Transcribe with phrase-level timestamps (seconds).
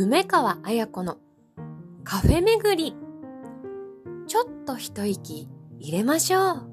[0.00, 1.18] 梅川彩子の
[2.04, 2.94] カフェ巡り。
[4.28, 5.48] ちょっと一息
[5.80, 6.68] 入れましょう。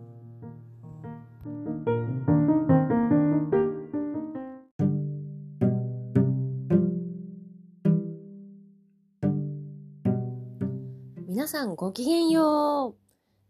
[11.28, 12.96] 皆さんごきげんよ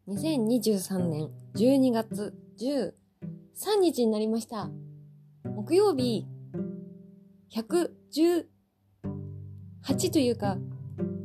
[0.08, 0.14] う。
[0.14, 2.94] 2023年12月13
[3.82, 4.70] 日になりました。
[5.44, 6.26] 木曜日
[9.88, 10.58] 8というか、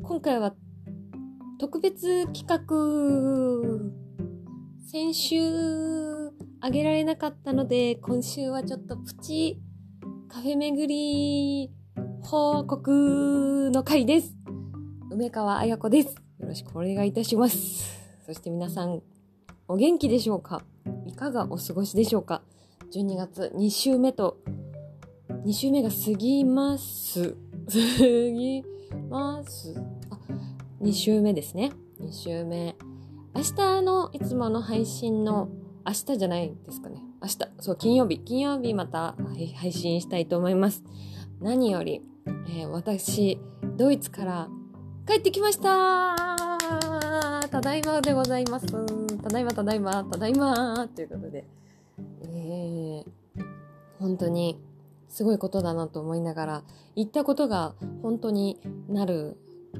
[0.03, 0.55] 今回は
[1.59, 2.61] 特別企画、
[4.87, 5.41] 先週
[6.61, 9.63] あげられなかったので、今週はちょっとプチ
[10.29, 11.71] カフェ巡り
[12.23, 14.37] 報告の回です。
[15.11, 16.17] 梅川彩子です。
[16.39, 17.99] よろしくお願いいたします。
[18.27, 19.01] そして皆さん、
[19.69, 20.63] お元気でしょうか？
[21.07, 22.43] いかがお過ごしでしょうか
[22.93, 24.37] ?12 月2週目と、
[25.47, 27.39] 2週目が過ぎます。
[27.71, 28.65] 過ぎ
[29.09, 29.81] ます。
[30.11, 30.19] あ、
[30.83, 31.71] 2週目ですね。
[32.01, 32.75] 2週目。
[33.33, 35.49] 明日のいつもの配信の、
[35.87, 37.01] 明日じゃないですかね。
[37.23, 38.19] 明日、そう、金曜日。
[38.19, 39.15] 金曜日また
[39.55, 40.83] 配信したいと思います。
[41.41, 42.03] 何より、
[42.49, 43.39] えー私、
[43.77, 44.49] ドイツから
[45.07, 46.17] 帰ってきました
[47.51, 48.67] ただいまでございます。
[49.23, 51.45] ただいま、ただいま、ただいまということで、
[52.25, 53.45] えー、
[54.01, 54.59] 本当に
[55.11, 56.63] すごいことだなと思いながら、
[56.97, 58.59] 言ったことが本当に
[58.89, 59.37] なる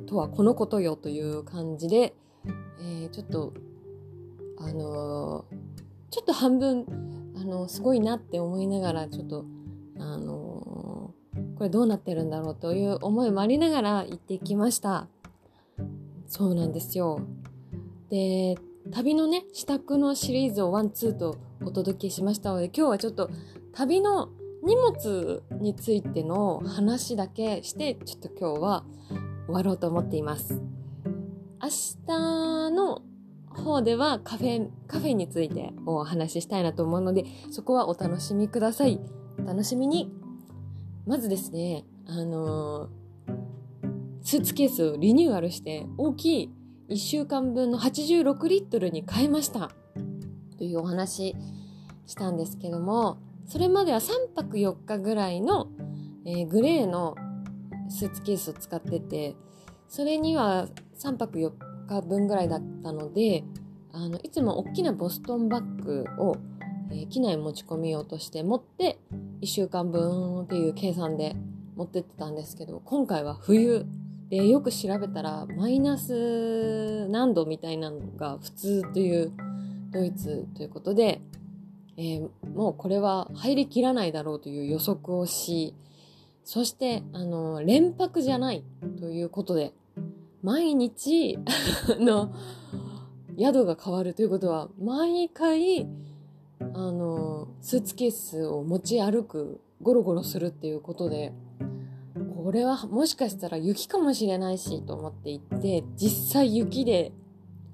[0.07, 2.15] とはこのことよという感じで、
[2.81, 3.55] えーちょっと、
[4.59, 5.71] あのー
[6.11, 9.45] ちょっと半分、あのすごいなって思いながら、ちょっと、
[9.99, 11.15] あの
[11.57, 15.07] これどうなってるんだろうという思いもありながら行ってきました。
[16.27, 17.21] そうなんですよ。
[18.09, 18.57] で、
[18.91, 23.31] 旅のね、支度のシリーズを one、two とお届けしましたので、今日はちょっと
[23.73, 24.31] 旅の
[24.63, 28.85] 荷物についての話だけして、ちょっと今日は
[29.47, 30.61] 終わろうと思っています。
[31.63, 31.69] 明
[32.07, 33.03] 日の
[33.51, 39.01] 方ではカフェ、カフェについてお話ししたいなと思うので、そこはお楽しみください。
[39.39, 40.11] お楽しみに。
[41.07, 43.01] まずですね、あのー
[44.23, 46.51] スーツケースをリニューアルして大きい
[46.91, 49.71] 1週間分の86リットルに変えました。
[50.59, 51.35] というお話
[52.07, 53.19] したんですけども、
[53.51, 55.67] それまでは3泊4日ぐらいの、
[56.25, 57.17] えーグレーの
[57.89, 59.35] スーツケースを使ってて、
[59.89, 61.51] それには3泊4
[61.89, 63.43] 日分ぐらいだったので、
[63.93, 66.37] あの、いつも大きなボストンバッグを、
[66.93, 69.01] えー機内持ち込みようとして持って、
[69.41, 71.35] 1週間分っていう計算で
[71.75, 73.85] 持ってってたんですけど、今回は冬
[74.29, 79.33] で、よく調べたら、マイナス何度みたいなのが普通という
[79.91, 81.21] ドイツということで、
[82.01, 85.75] えーもうこれは入りきらないだろうという予測をし、
[86.45, 88.65] そして、あの、連泊じゃない
[88.99, 89.73] ということで、
[90.43, 91.39] 毎日、
[91.97, 92.33] あの、
[93.39, 95.87] 宿が変わるということは、毎回、
[96.73, 101.33] あの、スーツケースを持ち歩く、ゴロゴロするっていうことで、
[102.35, 107.13] これはもしかしたら雪かもしれないしと思って行って、実際雪で、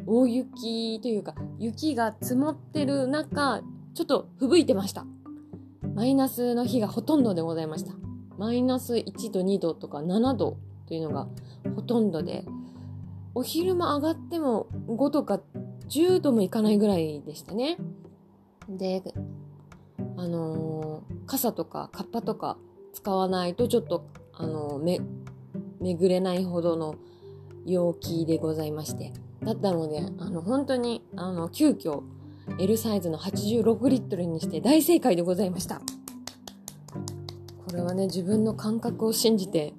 [0.06, 3.62] 大雪というか、雪が積もってる中、
[3.96, 5.06] ちょっと吹雪いてました。
[5.94, 7.94] マイナスの日がほとんどでございました。
[8.36, 11.26] マイナス1度、2度とか7度というのが
[11.74, 12.44] ほとんどで、
[13.34, 15.40] お昼間上がっても5とか
[15.88, 17.78] 10度もいかないぐらいでしたね。
[18.68, 19.02] で、
[20.18, 22.58] あのー傘とかカッパとか
[22.92, 24.04] 使わないとちょっと、
[24.34, 25.00] あのーめ、
[25.80, 26.96] 巡れないほどの
[27.64, 29.14] 陽気でございまして。
[29.42, 32.02] だったので、あの、本当に、あの、急遽、
[32.58, 35.80] L サイズの86リットルにして大正解でございました。
[37.66, 39.74] これはね、自分の感覚を信じて、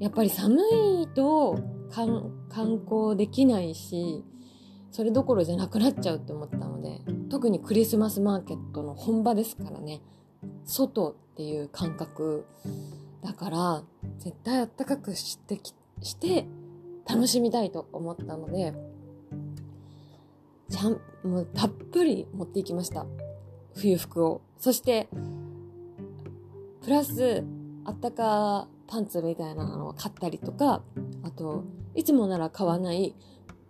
[0.00, 0.60] やっぱり寒
[1.02, 1.58] いと
[1.90, 4.24] 観光できないし、
[4.90, 10.02] それどころじゃなくなっちゃうって思ったので、特にクリスマスマーケットの本場ですからね、
[10.64, 12.46] 外っていう感覚
[13.22, 13.82] だから、
[14.18, 16.46] 絶対あったかくしてき、して、
[17.08, 18.74] 楽しみたいと思ったので、
[20.70, 23.06] ちゃん、もうたっぷり持っていきました。
[23.74, 24.42] 冬服を。
[24.58, 25.08] そして、
[26.82, 27.44] プラス、
[27.84, 30.82] あったかパンツみたいなのを買ったりとか、
[31.22, 33.14] あと、いつもなら買わない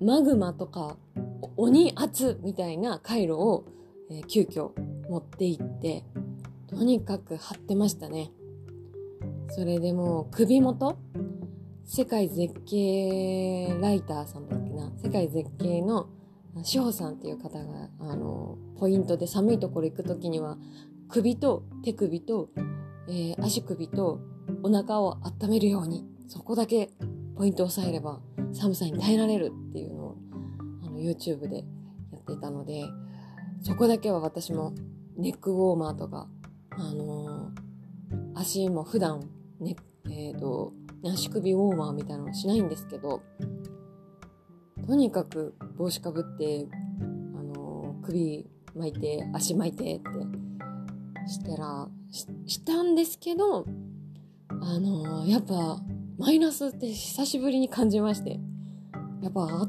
[0.01, 0.97] マグマとか、
[1.57, 3.65] 鬼圧みたいな回路を、
[4.11, 4.71] えー急遽
[5.09, 6.05] 持って行って、
[6.69, 8.31] とにかく貼ってましたね。
[9.51, 10.99] それでもう首元
[11.85, 16.09] 世界絶景ライターさんだっけな世界絶景の
[16.63, 20.59] 志保さんっていう方が、あの、ポイントで寒いところ行くときには、
[21.09, 22.51] 首と手首と、
[23.09, 24.21] えー足首と
[24.63, 26.91] お腹を温めるように、そこだけ
[27.37, 28.21] ポイントを押さえれば
[28.53, 30.17] 寒さに耐えられるっていうのを
[30.83, 31.59] あの YouTube で
[32.13, 32.85] やっていたので
[33.63, 34.75] そこだけは私も
[35.17, 36.29] ネックウォーマーとか、
[36.71, 39.29] あのー、足も普段
[39.59, 39.75] ね、
[40.07, 40.73] え、ー、と、
[41.05, 43.23] 足首ウォーマーみたいなのしないんですけど、
[44.87, 46.67] とにかく帽子かぶって、
[47.01, 53.65] あの、首巻いて、足巻いてってしたら、したんですけど、
[54.61, 55.81] あの、やっぱ、
[56.19, 58.41] マイナスって久しぶりに感じまして、
[59.23, 59.69] やっぱ、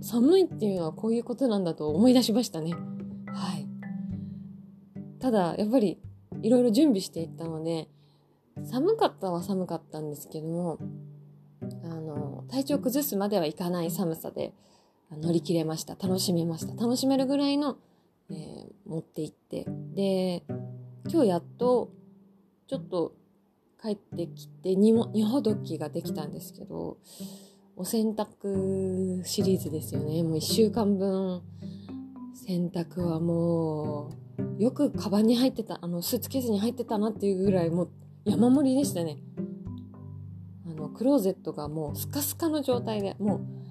[0.00, 2.72] 寒いっていうのはこういうことなんだと思い出しましたね。
[2.72, 3.68] はい。
[5.20, 6.00] ただ、やっぱり、
[6.40, 7.88] いろいろ準備していったので、
[8.64, 10.78] 寒かったは寒かったんですけども、
[11.84, 14.54] あの、体調崩すまではいかない寒さで
[15.20, 15.94] 乗り切れました。
[15.94, 16.74] 楽しめました。
[16.74, 17.78] 楽しめるぐらいの、
[18.30, 19.66] えー、持って行って。
[19.94, 20.44] で、
[21.08, 21.90] 今日やっと、
[22.66, 23.14] ちょっと
[23.80, 26.98] 帰ってきて、にも、にほどきができたんですけど、
[27.76, 30.22] お洗濯シリーズですよね。
[30.22, 31.42] もう一週間分、
[32.34, 34.10] 洗濯はも
[34.58, 37.90] う、よくカバンに入ってた、あの、スーツケースに入ってたなっていうぐらい、もう
[38.24, 39.18] 山盛りでしたね。
[40.66, 43.61] あの、クローゼットがもうスカスカの状態で、もう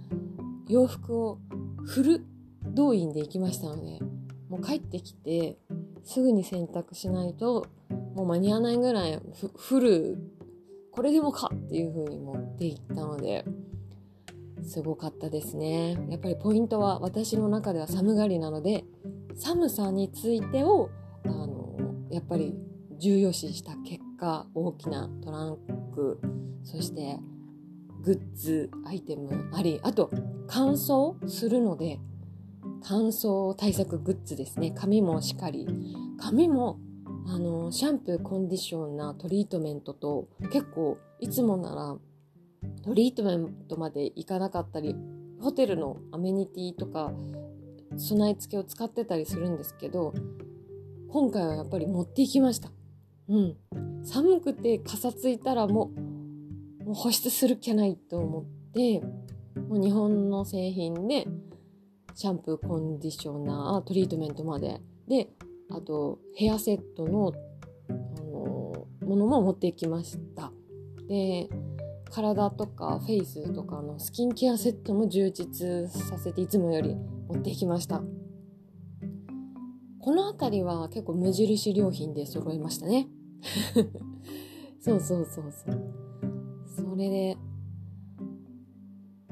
[0.71, 1.37] 洋服を
[1.85, 2.25] フル
[2.73, 3.99] 動員で行きましたので、
[4.47, 5.57] もう帰ってきて、
[6.05, 7.67] すぐに洗濯しないと、
[8.15, 9.19] もう間に合わないぐらい
[9.57, 10.17] フル、
[10.91, 13.43] これでもかっていう風に持っていったので、
[14.63, 15.97] すごかったですね。
[16.09, 18.85] やっぱりポイントは私の中では寒がりなので、
[19.35, 20.89] 寒さについてを、
[21.25, 21.75] あの、
[22.09, 22.55] やっぱり
[22.97, 25.57] 重要視した結果大きなトラン
[25.93, 26.21] ク
[26.63, 27.17] そして
[28.03, 30.09] グッズアイテムありあと
[30.47, 31.99] 乾燥するので
[32.83, 34.71] 乾燥対策グッズですね。
[34.71, 35.67] 髪もしっかり。
[36.19, 36.79] 髪も
[37.27, 41.97] あのシャンプーコンディショナートリートメントと結構いつもなら
[42.83, 44.95] トリートメントまで行かなかったり
[45.39, 47.11] ホテルのアメニティとか
[47.97, 50.13] 備え付けを使ってたりするんですけど
[51.09, 52.71] 今回はやっぱり持っていきました。
[53.27, 53.57] うん。
[54.03, 56.10] 寒くて傘ついたらもう、
[56.85, 59.01] もう保湿する気ないと思って、
[59.55, 61.27] もう日本の製品で、
[62.15, 64.81] シャンプー、コンディショナー、トリートメントまで。
[65.07, 65.29] で、
[65.69, 67.33] あと、ヘアセットの、
[67.89, 70.51] あのものも持ってきました。
[71.07, 71.49] で、
[72.11, 76.95] 体とかフェイスとかのスキンケアセットも充実させていつもより
[77.29, 78.03] 持ってきました。
[79.99, 83.07] この辺りは結構無印良品で揃いましたね。
[84.81, 86.40] そうそうそうそう。
[87.01, 87.37] れで、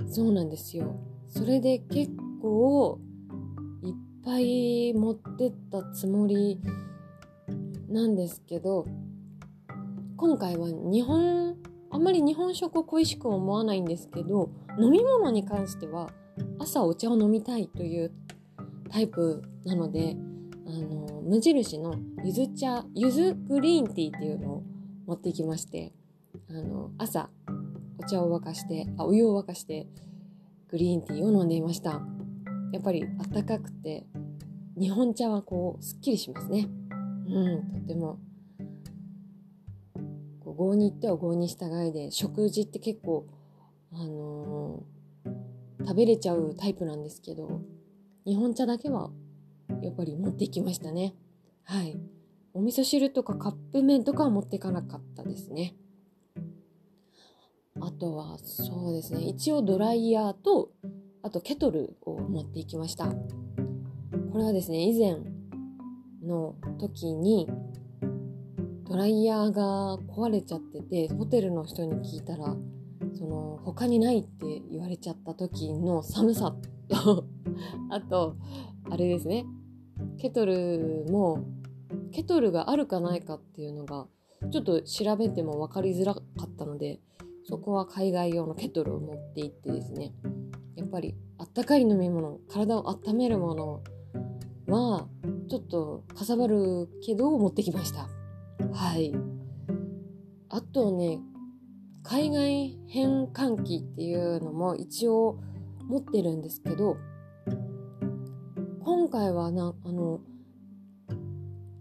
[0.08, 0.96] そうなんですよ。
[1.28, 2.12] それで結
[2.42, 3.00] 構
[3.84, 3.94] いっ
[4.26, 6.60] ぱい持ってったつもり
[7.88, 8.86] なんですけど、
[10.18, 11.56] 今回は日本、
[11.92, 16.10] あんまり日本食を恋しく思わないんですけど、飲み物に関しては
[16.58, 18.12] 朝お茶を飲みたいという
[18.90, 20.18] タイプなので、
[20.66, 24.64] あの、無印のゆず茶、ゆずグリーンティーっていうのを
[25.06, 25.94] 持ってきまして、
[26.50, 27.30] あの、朝、
[28.00, 29.88] お茶を沸かして、あ、お湯を沸かして、
[30.70, 32.02] グリーンティーを飲んでいました。
[32.72, 34.06] やっぱりあったかくて、
[34.80, 36.70] 日本茶はこう、すっきりしますね。
[37.28, 38.20] うん、とても。
[40.40, 43.28] こう合に行っては合に従いで、食事って結構、
[43.92, 47.62] あのー、食べれちゃうタイプなんですけど、
[48.26, 49.12] 日本茶だけは
[49.82, 51.16] やっぱり持ってきましたね。
[51.64, 52.00] はい。
[52.54, 55.76] お味噌汁とかカップ麺とかは持っていかなかったですね。
[57.82, 59.22] あとは、そうですね。
[59.22, 60.72] 一応ドライヤーと、
[61.22, 63.08] あとケトルを持っていきました。
[63.08, 65.18] これはですね、以前
[66.24, 67.48] の時に、
[68.86, 72.56] ドライヤーが壊れちゃってて、ホテルの人に聞いたら、
[73.18, 76.56] その、他にないって言われちゃった時の 寒さ
[76.88, 77.26] と
[77.90, 78.36] あと、
[78.90, 79.46] あれですね、
[80.18, 81.44] ケトルも
[82.12, 84.08] ケトルがあるかないかっていうのが
[84.52, 87.00] ちょっと調べても分かりづらかったので
[87.50, 90.14] そこは海外用のケトルを持って行ってですね
[90.76, 93.84] やっぱりあったかい飲み物体を温めるもの
[94.68, 95.08] は
[95.50, 98.08] ちょっとかさばるけど持ってきました。
[98.72, 99.12] はい。
[100.50, 101.20] あとね
[102.04, 105.40] 海外変換器っていうのも一応
[105.88, 106.98] 持ってるんですけど
[109.10, 110.20] 今回はな、あの、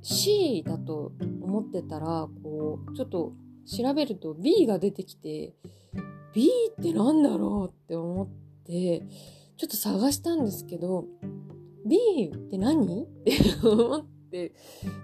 [0.00, 3.32] C だと思ってたら、こう、ちょっと
[3.68, 5.54] 調べると B が出てきて、
[6.34, 8.28] B ってなんだろうって思っ
[8.64, 9.02] て、
[9.56, 11.04] ちょっと探したんですけど、
[11.86, 13.04] B って何？
[13.04, 13.32] って
[13.62, 14.54] 思って、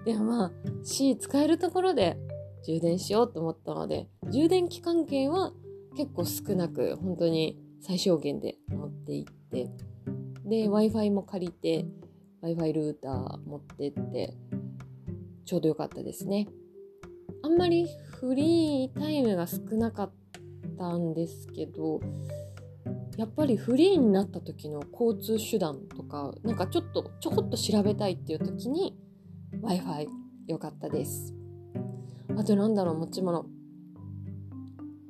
[0.05, 0.51] でもまあ
[0.83, 2.17] C 使えるところで
[2.65, 5.51] 充電しようと思ったので、充電器関係は
[5.95, 9.69] 結構少なく本当に最小限で持って行って
[10.43, 11.85] で w i f i も借りて
[12.41, 14.33] w i f i ルーター持ってって
[15.45, 16.47] ちょうどよかったですね。
[17.45, 17.87] あんまり
[18.19, 20.13] フリータイムが少なかっ
[20.79, 21.99] たんですけど
[23.17, 28.97] やっぱりフリーになった時の交通手段とかなんかちょっとちょこっと調べたいっていう時に
[29.61, 30.07] w i f i
[30.47, 31.35] 良かったです。
[32.35, 33.45] あとなんだろう持ち物。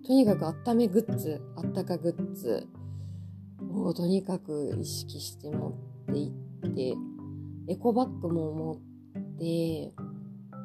[0.06, 2.68] とにかくあっためグッズあったかグッズ
[3.72, 6.34] をとにかく意識して持ってい
[6.68, 6.96] って
[7.70, 9.94] エコバッグも持って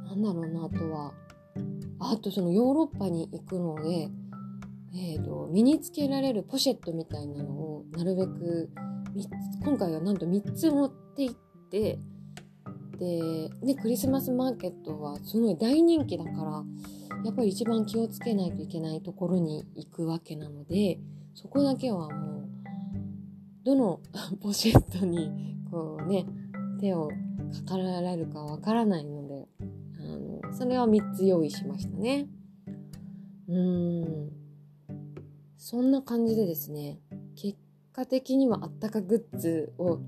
[0.08, 1.12] なんだろうなあとは
[1.98, 4.08] あとそのヨーロッパに行くので
[4.92, 8.70] えーと、身につけられるポシェットみたいなのをなるべく
[9.64, 11.34] 今回はなんと3つ持って行っ
[11.70, 11.98] て
[12.98, 16.64] ででクリスマスマーケットはすごい大人気だから
[17.24, 20.98] やっぱり一番気をつけないといけないところに行くわけなので
[21.34, 22.48] そこだけはもう
[23.64, 24.00] どの
[24.42, 26.26] ポシェットにこうね
[26.80, 27.08] 手を
[27.66, 29.19] かかられるかわからないの
[30.52, 32.28] それは3つ用意しましたね。
[33.48, 34.30] うーん。
[35.56, 36.98] そんな感じでですね
[37.36, 37.58] 結
[37.92, 40.00] 果的にはあったかグッズを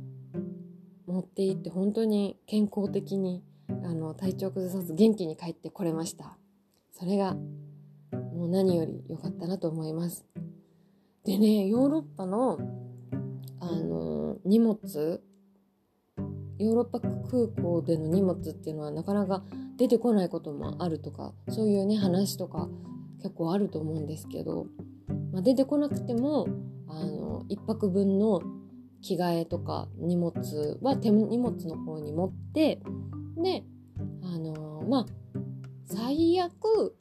[1.07, 6.39] 持っていって本当に健康的にあの体調崩さず元気に帰ってこれました。
[6.91, 10.25] それがもう何より良かったなと思います。
[11.25, 12.59] でねヨーロッパの
[13.61, 15.23] あの荷物
[16.59, 19.43] ヨーロッパ空港での荷物っていうのはなかなか
[19.77, 22.69] 出てこないこともあるとかそういうね話とか
[23.19, 24.67] 結構あると思うんですけど
[25.33, 26.47] まあ、出てこなくても
[26.89, 28.43] あの1泊分の
[29.01, 32.81] 着替えとか荷物は手荷物の方に持って
[33.37, 33.65] で
[34.23, 35.07] あのまあ
[35.87, 36.97] 最悪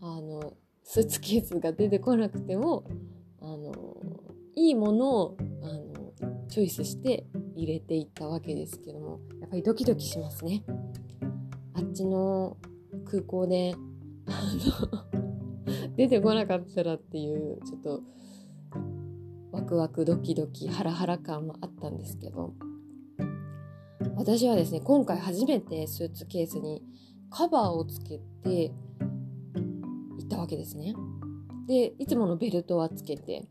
[0.00, 2.84] あのスーツケースが出てこなくても
[3.40, 3.72] あの
[4.54, 6.12] いいものをあの
[6.48, 7.24] チョイスして
[7.56, 10.62] 入れていったわけですけどもやっぱりドキドキしますね。
[11.74, 12.56] あっちの
[13.04, 13.74] 空港で
[14.26, 14.30] あ
[15.10, 18.02] の 出てこなかったらっていうちょっと
[19.52, 22.54] ワクワクドキドキハラハラ感はあったんですけど
[24.16, 26.82] 私はですね今回初めてスーツケースに
[27.30, 28.72] カバーをつけて
[30.16, 30.94] 行ったわけですね
[31.66, 33.46] でいつものベルトはつけて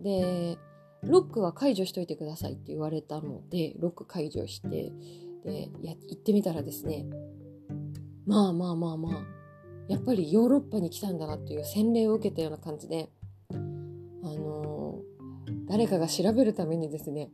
[0.00, 0.58] で
[1.02, 4.92] ロックは解除しといてくださいって言われたのでロック解除して
[5.44, 7.06] でや行ってみたらですね
[8.26, 9.36] まあまあまあまあ
[9.88, 13.08] やっぱりヨーロッパに来たんだなっていう洗礼を受けたような感じで、
[13.52, 17.30] あのー、誰かが調べるためにですね、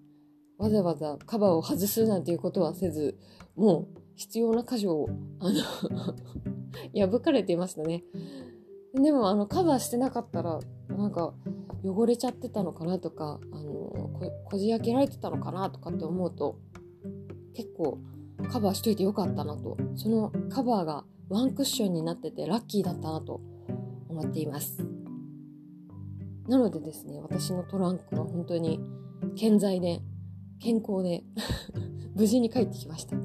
[0.58, 3.18] わざわざカバーを外すなんていうことはせず、
[3.56, 5.08] もう必要な箇所を、
[5.40, 5.60] あの
[7.08, 8.04] 破かれていましたね。
[8.94, 11.32] でも、あの、カバーしてなかったら、なんか、
[11.84, 16.58] 汚れちゃってたのかなとか、あのこ、こじ開けられてたのかなとかって思うと、
[17.54, 17.98] 結構、
[18.50, 19.76] カバーしといてよかったなと。
[19.96, 23.40] そのカバーがワンクッションになっててラッキーだったなと
[24.08, 24.86] 思っています。
[26.48, 28.80] なのでですね、私のトランクは本当に
[29.36, 30.00] 健在で、
[30.60, 31.24] 健康で
[32.14, 33.16] 無事に帰ってきました。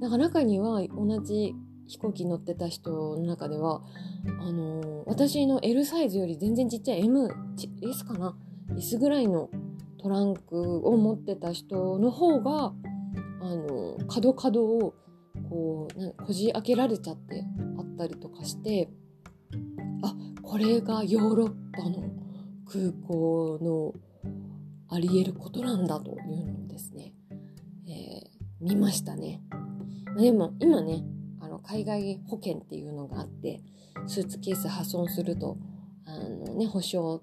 [0.00, 1.54] だから中には同じ
[1.86, 3.82] 飛行機乗ってた人の中では、
[4.40, 7.28] あのー、私の L サイズより全然ちっちゃい M、
[7.82, 8.36] S かな
[8.76, 9.50] ?S ぐらいの
[9.98, 12.72] トランクを持ってた人の方が、
[13.40, 14.94] あのー、角角を
[15.48, 17.44] こうなこじ開けられちゃって
[17.78, 18.88] あったりとかして
[20.02, 22.04] あこれがヨーロッパの
[22.66, 23.92] 空港の
[24.88, 27.12] あり得ることなんだというのをですね、
[27.88, 28.28] えー、
[28.60, 29.40] 見ましたね。
[30.16, 31.02] でも今ね
[31.40, 33.60] あの海外保険っていうのがあって
[34.06, 35.56] スーツケース破損すると
[36.04, 37.22] あのね保証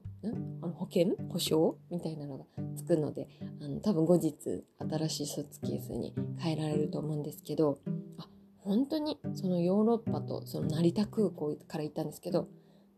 [0.61, 1.15] あの保険？
[1.29, 3.27] 保証みたいなのがつくので
[3.61, 4.35] あの多分後日
[4.79, 7.79] 新しいスーツケースに変えられると思うんですけど
[8.17, 12.47] あ本当にそのヨーロッパとその成田空港から行ったんですけど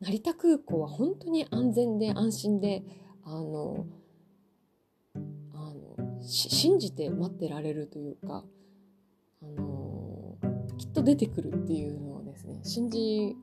[0.01, 2.83] 成田空港は本当に安全で安心で
[3.23, 3.85] あの
[5.53, 8.43] あの信じて待ってられるというか
[9.41, 10.37] あの
[10.77, 13.35] きっと出てくるっていうのをですね信じ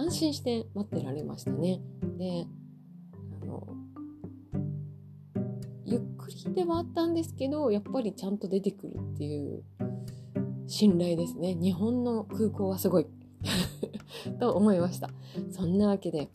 [0.00, 1.78] 安心して待ってられましたね。
[2.16, 2.46] で
[3.42, 3.66] あの
[5.84, 9.62] ゆっくりではあったんですけどやっぱりちゃんと出てくるっていう
[10.66, 11.54] 信頼ですね。
[11.54, 13.06] 日本の空港はすごい。
[14.40, 15.10] と思いました。
[15.50, 16.30] そんなわけで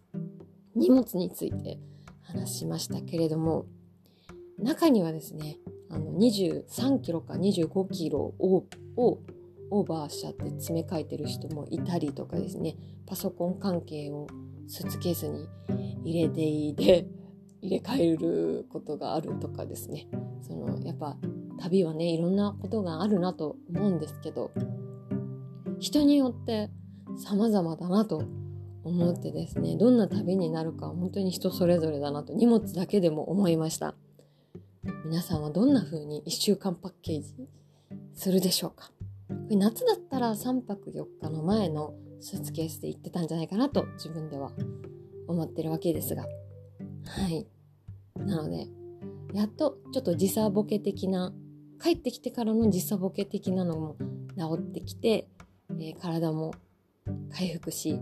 [0.75, 1.79] 荷物について
[2.21, 3.65] 話しましたけれども
[4.59, 5.57] 中にはですね
[5.89, 9.19] あの23キロか25キロをを
[9.71, 14.27] オーバーしちゃって詰め替えてる人もいたりとかですねパソコン関係を
[14.67, 15.47] スーツケースに
[16.03, 17.07] 入れていて、
[17.61, 20.07] 入れ替えることがあるとかですね。
[20.41, 21.17] その、やっぱ
[21.57, 24.51] 旅はね、いろんなことがあるなと思うんですけど、
[25.79, 26.69] 人によって
[27.17, 28.23] 様々だなと
[28.83, 33.95] 思ってですね、どんな旅になるか本当に人それぞれだなと荷物だけでも思いました。
[35.05, 37.47] 皆さんはどんな風に1週間パッケージ
[38.13, 38.91] するでしょうか？
[39.49, 44.51] 夏だったら3泊4日の前のスーツケースで行ってたんじゃないかなと自分では
[45.27, 46.23] 思ってるわけですが。
[46.23, 47.45] はい。
[48.17, 48.67] なので、
[49.33, 51.33] やっとちょっと時差ボケ的な、
[51.81, 53.97] 帰ってきてからの時差ボケ的なのも
[54.37, 55.27] 治ってきて、
[55.71, 56.53] えー、体も
[57.31, 57.99] 回復し、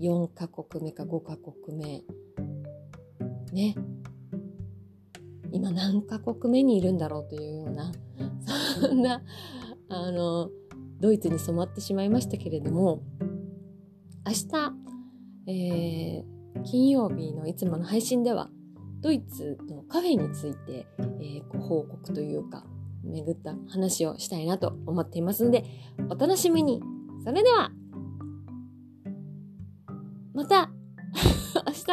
[0.00, 2.02] 4カ国目か5カ国目、
[3.52, 3.74] ね。
[5.50, 7.92] 今何カ国目にいるんだろうというような、
[8.80, 9.22] そんな、
[9.94, 10.50] あの、
[11.00, 13.02] ドイツに染まってしまいましたけれども、
[14.26, 14.72] 明日、
[15.48, 18.48] えー、金曜日のいつもの配信では、
[19.02, 20.86] ドイツのカフェについて、
[21.20, 22.64] えー、ご報告というか、
[23.04, 25.64] 巡った話をしたいなと思っていますので、
[26.08, 26.80] お楽しみに。
[27.24, 27.70] それでは、
[30.32, 30.70] また
[31.66, 31.86] 明日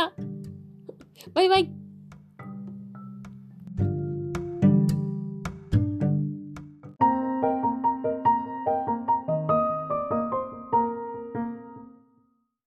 [1.33, 1.78] バイバイ